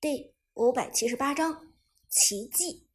[0.00, 1.72] 第五百七十八章
[2.08, 2.86] 奇迹。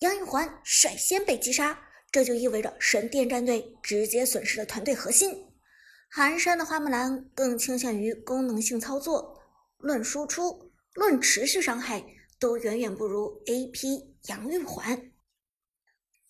[0.00, 5.46] 杨玉环率先被击杀，这就意味着神殿战队直接损失了团队核心。
[6.10, 9.42] 寒山的花木兰更倾向于功能性操作，
[9.78, 12.04] 论输出、论持续伤害，
[12.38, 15.10] 都远远不如 AP 杨玉环。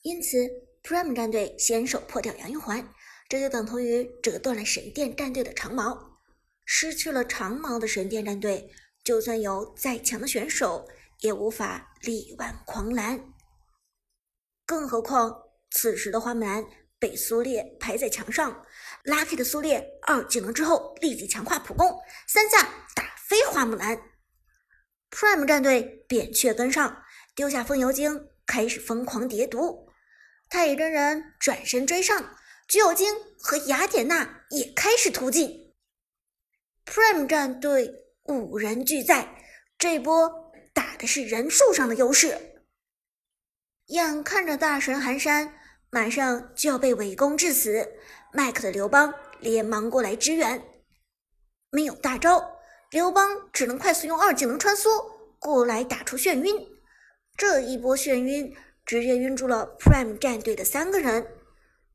[0.03, 0.39] 因此
[0.85, 2.95] ，Prime 战队先手破掉杨玉环，
[3.29, 6.21] 这就等同于折断了神殿战队的长矛。
[6.65, 8.71] 失去了长矛的神殿战队。
[9.03, 10.87] 就算有再强的选手，
[11.21, 13.33] 也无法力挽狂澜。
[14.67, 16.65] 更何况，此时的花木兰
[16.99, 18.65] 被苏烈排在墙上
[19.05, 22.63] ，Lucky 的苏烈二技能之后立即强化普攻，三下
[22.95, 24.01] 打飞花木兰。
[25.11, 27.03] Prime 战队扁鹊跟上，
[27.35, 29.89] 丢下风油精，开始疯狂叠毒。
[30.49, 32.37] 太乙真人转身追上，
[32.69, 35.75] 橘右京和雅典娜也开始突进。
[36.85, 38.10] Prime 战队。
[38.25, 39.29] 五人俱在，
[39.79, 42.37] 这波打的是人数上的优势。
[43.87, 45.55] 眼看着大神寒山
[45.91, 47.95] 马上就要被围攻致死，
[48.33, 50.63] 麦克的刘邦连忙过来支援。
[51.71, 52.59] 没有大招，
[52.91, 54.89] 刘邦只能快速用二技能穿梭
[55.39, 56.67] 过来打出眩晕。
[57.37, 61.27] 这一波眩晕直接晕住了 Prime 战队的三个人，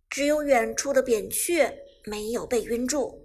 [0.09, 3.24] 只有远处的扁鹊没有被晕住。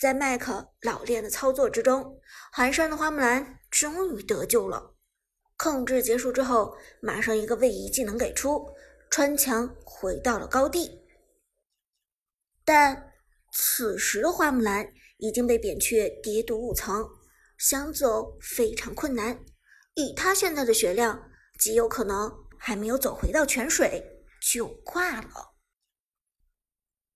[0.00, 2.18] 在麦克老练的操作之中，
[2.52, 4.94] 寒山的花木兰终于得救了。
[5.58, 8.66] 控制结束之后，马上一个位移技能给出，
[9.10, 11.02] 穿墙回到了高地。
[12.64, 13.12] 但
[13.52, 17.06] 此时的花木兰已经被扁鹊叠毒五层，
[17.58, 19.44] 想走非常困难。
[19.92, 24.02] 以他现在的血量，极有可能还没有走回到泉水
[24.40, 25.56] 就挂了。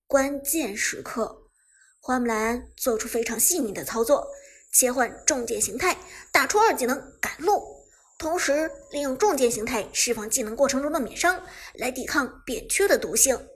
[0.05, 1.44] 关键时刻。
[2.05, 4.27] 花木兰做出非常细腻的操作，
[4.71, 5.97] 切换重剑形态，
[6.31, 7.59] 打出二技能赶路，
[8.19, 13.49] 同时利用重剑形态释放技能过程中的免伤来抵抗扁鹊的毒性。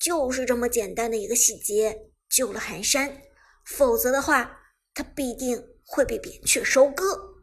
[0.00, 3.20] 就是这么简单的一个细节救了寒山，
[3.66, 4.58] 否则的话
[4.94, 7.34] 他必定会被扁鹊收割。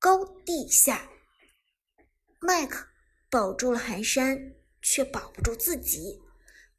[0.00, 1.08] 高地下，
[2.40, 2.88] 麦克
[3.30, 6.20] 保住了寒山，却保不住自己。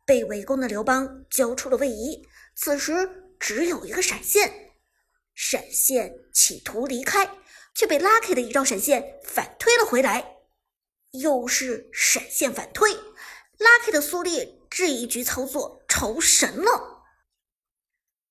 [0.10, 4.72] 被围攻的刘邦交出了位移，此时只有一个闪现，
[5.36, 7.30] 闪现企图离开，
[7.76, 10.38] 却被 Lucky 的一招闪现反推了回来，
[11.12, 12.90] 又是闪现反推
[13.60, 17.04] ，Lucky 的苏烈这一局操作超神了。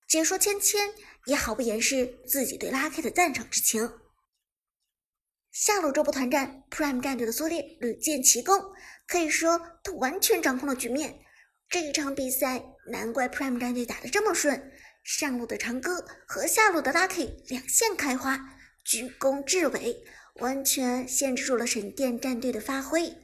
[0.09, 0.93] 解说芊芊
[1.27, 4.01] 也毫不掩饰自己对 Lucky 的赞赏之情。
[5.53, 8.73] 下路这波团战，Prime 战队的苏烈屡建奇功，
[9.07, 11.25] 可以说他完全掌控了局面。
[11.71, 14.73] 这一场比赛，难怪 Prime 战队打得这么顺。
[15.05, 20.03] 上路的长歌和下路的 Lucky 两线开花，居功至伟，
[20.37, 23.15] 完全限制住了神殿战队的发挥。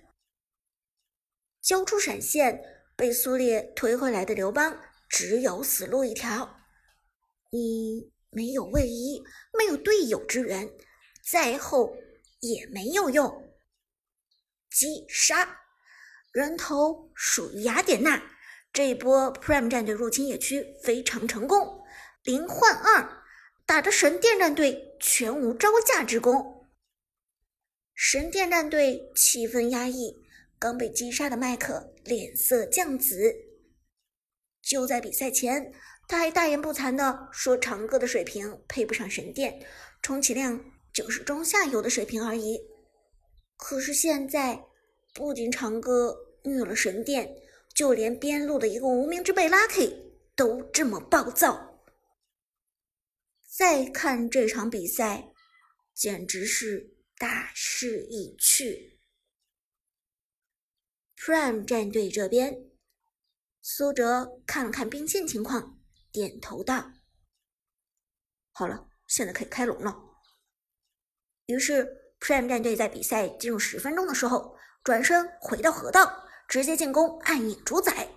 [1.62, 2.60] 交出闪现，
[2.94, 4.78] 被苏烈推回来的刘邦
[5.09, 6.60] 只有死路一条。
[7.50, 9.22] 你没有位移，
[9.56, 10.71] 没有队友支援，
[11.22, 11.97] 再后
[12.41, 13.54] 也没有用。
[14.71, 15.60] 击杀，
[16.33, 18.34] 人头属于雅典娜。
[18.74, 21.84] 这一波 Prime 战队入侵野区非常成功，
[22.24, 23.22] 零换二，
[23.64, 26.66] 打得神殿战队全无招架之功。
[27.94, 30.16] 神殿战队气氛压抑，
[30.58, 33.32] 刚被击杀的麦克脸色降紫。
[34.60, 35.72] 就在比赛前，
[36.08, 39.64] 他还大言不惭地说长歌的水平配不上神殿，
[40.02, 42.58] 充其量就是中下游的水平而已。
[43.56, 44.64] 可是现在，
[45.14, 47.36] 不仅长歌虐了神殿。
[47.74, 51.82] 就连边路的一个无名之辈 Lucky 都这么暴躁。
[53.46, 55.32] 再看这场比赛，
[55.92, 59.00] 简直是大势已去。
[61.16, 62.70] Prime 战队这边，
[63.62, 65.80] 苏哲看了看兵线情况，
[66.12, 66.92] 点头道
[68.53, 69.97] ：“好了，现在可以开龙了。”
[71.47, 76.20] 于是 Prime 战队在比赛进入十分钟的时候，转身回到河道。
[76.48, 78.08] 直接进攻暗影主宰，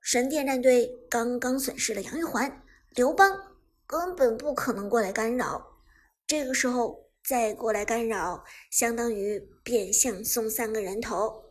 [0.00, 5.80] 神殿战队刚刚损失了杨玉环，刘邦根本不可能过来干扰。
[6.26, 11.44] 这个时候再过来干扰，相当于变相送三个人头。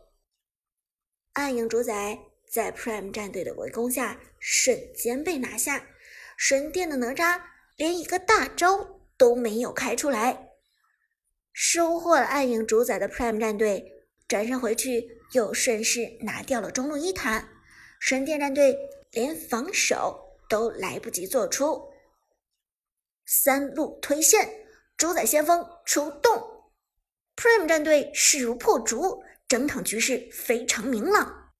[1.34, 2.18] 暗影主宰
[2.50, 5.86] 在 Prime 战队的围攻下瞬间被拿下，
[6.36, 7.42] 神殿的哪吒
[7.76, 10.52] 连一个大招都没有开出来，
[11.52, 13.97] 收获了暗影主宰的 Prime 战队。
[14.28, 17.48] 转身回去，又顺势拿掉了中路一塔，
[17.98, 18.76] 神殿战队
[19.10, 21.90] 连防守都来不及做出。
[23.24, 24.66] 三路推线，
[24.96, 26.70] 主宰先锋出动
[27.36, 31.52] ，Prime 战队势如破竹，整场局势非常明朗。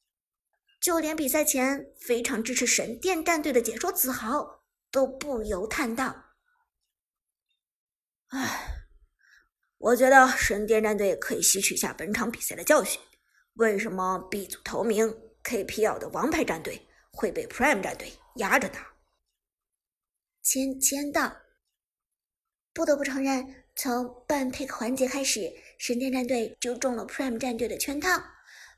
[0.81, 6.35] 就连比赛前非常支持神殿战队的解说子豪都不由叹道
[8.29, 8.78] ：“唉，
[9.79, 13.01] 我觉得神殿战队可以吸取一下本场比赛的教训。
[13.55, 18.95] 为什么 B 组头名 KPL 的王牌战队会被 Prime 战队压着打？”
[20.43, 21.37] 谦谦道
[22.73, 28.11] ：“不得不承认，从半 pick 环节开始，神殿战队就中了 Prime 战队的圈套。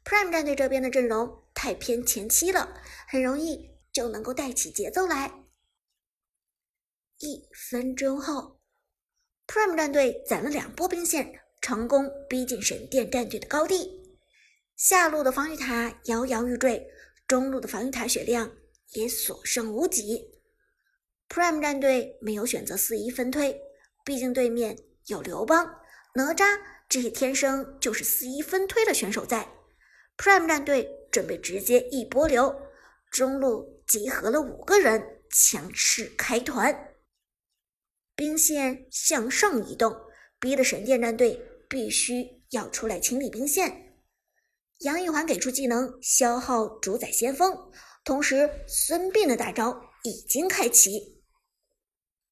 [0.04, 5.30] Prime 战队这边的阵容。”太偏前期了，很容易就能够带起节奏来。
[7.18, 8.59] 一分钟后
[9.60, 14.00] ，Prime 战队攒了两波兵线，成功逼近神殿战队的高地。
[14.76, 16.90] 下路的防御塔摇摇欲坠，
[17.28, 18.50] 中路的防御塔血量
[18.92, 20.30] 也所剩无几。
[21.28, 23.60] Prime 战队没有选择四一分推，
[24.04, 25.66] 毕竟对面有刘邦、
[26.14, 26.58] 哪吒
[26.88, 29.46] 这些天生就是四一分推的选手在。
[30.16, 30.96] Prime 战队。
[31.10, 32.54] 准备直接一波流，
[33.10, 36.89] 中路集合了五个人，强势开团，
[38.20, 39.98] 兵线向上移动，
[40.38, 41.40] 逼得神殿战队
[41.70, 43.96] 必须要出来清理兵线。
[44.80, 47.72] 杨玉环给出技能消耗主宰先锋，
[48.04, 51.22] 同时孙膑的大招已经开启。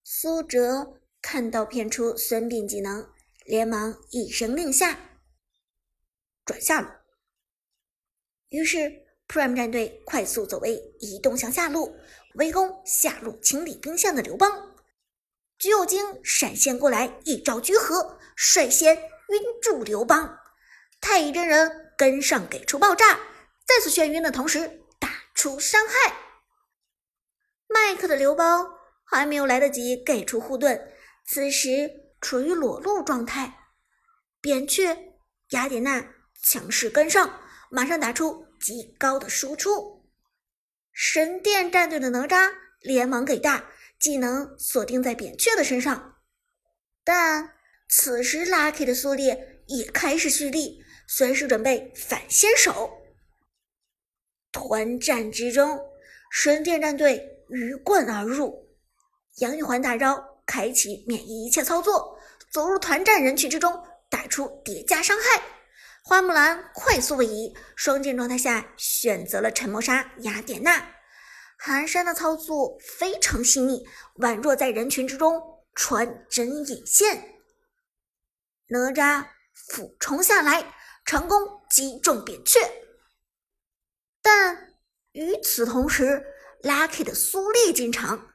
[0.04, 3.08] 苏哲看到骗出孙膑技能，
[3.46, 5.18] 连忙一声令下，
[6.44, 6.90] 转下路。
[8.50, 11.96] 于是，Prime 战队快速走位，移动向下路，
[12.34, 14.67] 围攻下路清理兵线的刘邦。
[15.58, 20.38] 橘右京闪现过来，一招聚合，率先晕住刘邦。
[21.00, 23.18] 太乙真人跟上，给出爆炸，
[23.66, 26.16] 再次眩晕的同时打出伤害。
[27.66, 28.66] 麦克的刘邦
[29.04, 30.92] 还没有来得及给出护盾，
[31.26, 31.90] 此时
[32.20, 33.52] 处于裸露状态。
[34.40, 34.96] 扁鹊、
[35.50, 37.40] 雅典娜强势跟上。
[37.70, 40.08] 马上打出极高的输出，
[40.90, 42.50] 神殿战队的哪吒
[42.80, 46.16] 连忙给大技能锁定在扁鹊的身上，
[47.04, 47.54] 但
[47.88, 52.92] 此时 Lucky 的苏烈也开始蓄力，随时准备反先手。
[54.52, 55.80] 团战之中，
[56.30, 58.68] 神殿战队鱼贯而入，
[59.38, 62.18] 杨玉环大招开启免疫一切操作，
[62.50, 65.42] 走入团战人群之中，打出叠加伤害。
[66.02, 70.97] 花木兰快速位移，双剑状态下选择了沉默杀雅典娜。
[71.58, 73.84] 寒山的操作非常细腻，
[74.20, 75.42] 宛若在人群之中
[75.74, 77.42] 穿针引线。
[78.68, 80.72] 哪吒俯冲下来，
[81.04, 82.60] 成功击中扁鹊。
[84.22, 84.74] 但
[85.12, 86.24] 与此同时
[86.62, 88.34] ，Lucky 的苏烈进场，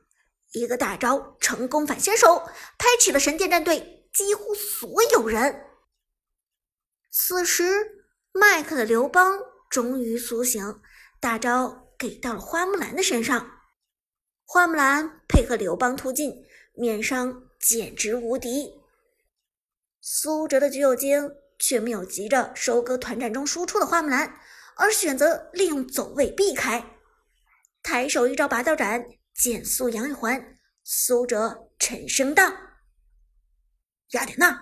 [0.51, 2.45] 一个大招成功反先手，
[2.77, 5.65] 拍起了神殿战队几乎所有人。
[7.09, 10.81] 此时，麦克的刘邦终于苏醒，
[11.19, 13.61] 大招给到了花木兰的身上。
[14.43, 18.73] 花木兰配合刘邦突进，免伤简直无敌。
[20.01, 24.37] 苏哲的橘右京却没有急着收割团战中输出的花木兰，
[24.75, 26.83] 而选择利用走位避开，
[27.81, 30.57] 抬手一招拔刀斩减速杨玉环。
[30.83, 32.51] 苏哲沉声道
[34.11, 34.61] ：“雅典娜。”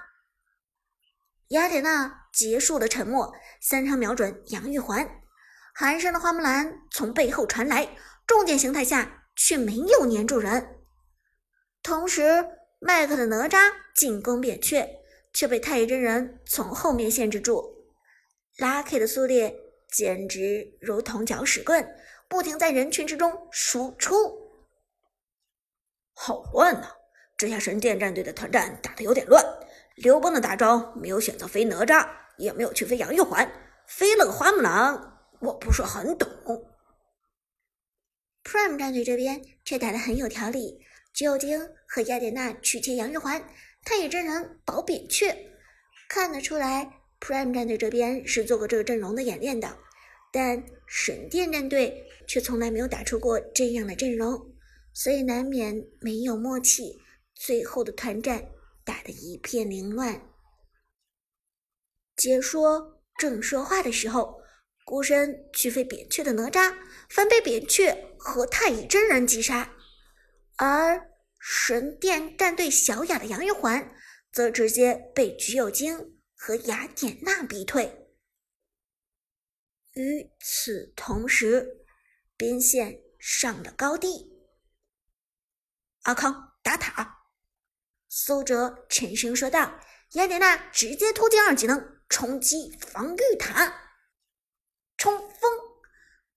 [1.49, 5.20] 雅典娜结束了沉默，三枪瞄准杨玉环。
[5.73, 7.95] 寒山的花木兰从背后传来，
[8.27, 10.79] 重点形态下却没有粘住人。
[11.81, 12.47] 同时，
[12.79, 14.87] 麦克的哪吒进攻扁鹊，
[15.33, 17.85] 却被太乙真人从后面限制住。
[18.57, 19.55] Lucky 的苏烈
[19.89, 21.95] 简直如同搅屎棍，
[22.27, 24.15] 不停在人群之中输出。
[26.13, 26.87] 好乱呐！
[27.37, 29.43] 这下神殿战队的团战打得有点乱。
[29.95, 33.51] 刘邦的大招没有选择飞哪吒，也没有去飞杨玉环，
[33.87, 35.10] 飞了个花木兰，
[35.41, 36.27] 我不是很懂。
[38.43, 40.79] Prime 战队这边却打得很有条理，
[41.13, 43.43] 橘右京和雅典娜去切杨玉环，
[43.83, 45.35] 太乙真人保扁鹊。
[46.07, 49.77] 看得出来，Prime 战队这边是做过这个阵容的演练的，
[50.31, 54.53] 但神殿战队却从来没有打出过这样的阵容，
[54.93, 56.99] 所以难免没有默契。
[57.35, 58.49] 最后的团战。
[58.83, 60.27] 打得一片凌乱。
[62.15, 64.40] 解说正说话的时候，
[64.85, 66.75] 孤身去飞扁鹊的哪吒，
[67.09, 69.69] 反被扁鹊和太乙真人击杀；
[70.57, 71.09] 而
[71.39, 73.95] 神殿战队小雅的杨玉环，
[74.31, 78.09] 则直接被橘右京和雅典娜逼退。
[79.93, 81.85] 与此同时，
[82.35, 84.31] 边线上了高地，
[86.03, 87.25] 阿康打塔。
[88.07, 89.79] 苏哲沉声说道。
[90.15, 93.90] 雅典娜直接突进二技能，冲击防御塔，
[95.01, 95.51] 冲锋。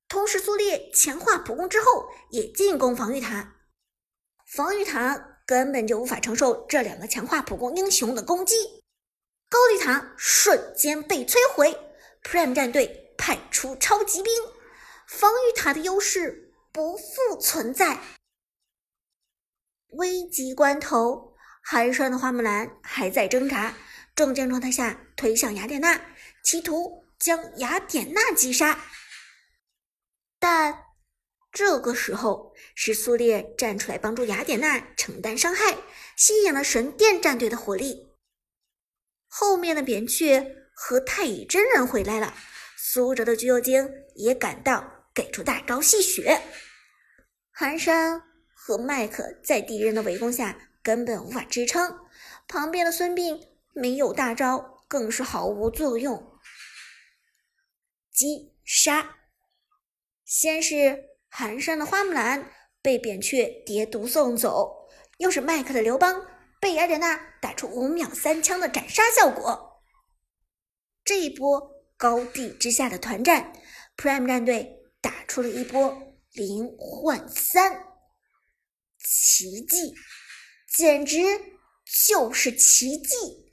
[0.08, 3.56] 同时，苏烈强化普攻之后，也进攻防御塔。
[4.46, 8.54] 防御塔根本就无法承受这两个强化普攻英雄的攻击，
[9.50, 11.78] 高地塔瞬间被摧毁。
[12.22, 14.32] Prime 战队派出超级兵，
[15.06, 18.00] 防御塔的优势不复存在。
[19.88, 21.34] 危急关头。
[21.62, 23.74] 寒山的花木兰还在挣扎，
[24.16, 26.00] 重剑状态下推向雅典娜，
[26.42, 28.78] 企图将雅典娜击杀。
[30.38, 30.84] 但
[31.50, 35.78] 这个时候是苏烈站出来帮助雅典娜承担伤害，
[36.18, 38.10] 吸引了神殿战队的火力。
[39.26, 42.34] 后面的扁鹊和太乙真人回来了，
[42.76, 46.42] 苏哲的橘右京也赶到，给出大招吸血。
[47.50, 48.20] 寒山
[48.54, 50.70] 和麦克在敌人的围攻下。
[50.84, 51.98] 根本无法支撑，
[52.46, 53.40] 旁边的孙膑
[53.72, 56.33] 没有大招，更是毫无作用。
[58.14, 59.16] 击杀，
[60.24, 62.48] 先是寒山的花木兰
[62.80, 66.24] 被扁鹊叠毒送走，又是麦克的刘邦
[66.60, 69.82] 被雅典娜打出五秒三枪的斩杀效果。
[71.04, 71.60] 这一波
[71.96, 73.52] 高地之下的团战
[73.96, 77.84] ，Prime 战队打出了一波零换三，
[78.98, 79.92] 奇迹。
[80.76, 81.22] 简直
[82.08, 83.43] 就是奇迹！